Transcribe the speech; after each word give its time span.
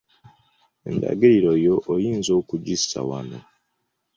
Endagiriro 0.89 1.51
yo 1.65 1.75
oyinza 1.93 2.31
okugissa 2.39 2.99
wano. 3.09 3.39